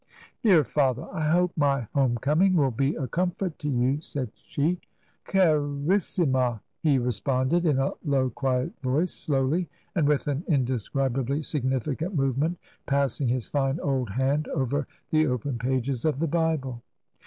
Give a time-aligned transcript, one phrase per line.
[0.41, 1.07] "Dear father!
[1.13, 4.79] I hope my home coming will be a comfort to you!" said she."
[5.27, 12.15] Carissifna f* he responded in a low, quiet voice, slowly and with an indescribably significant
[12.15, 16.81] movement passing his fine old hand over the open pages of the Bible.